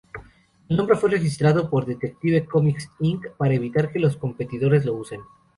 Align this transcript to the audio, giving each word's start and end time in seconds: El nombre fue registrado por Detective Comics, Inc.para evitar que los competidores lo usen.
El 0.67 0.77
nombre 0.77 0.95
fue 0.97 1.11
registrado 1.11 1.69
por 1.69 1.85
Detective 1.85 2.43
Comics, 2.45 2.89
Inc.para 3.01 3.53
evitar 3.53 3.91
que 3.91 3.99
los 3.99 4.17
competidores 4.17 4.83
lo 4.83 4.95
usen. 4.95 5.19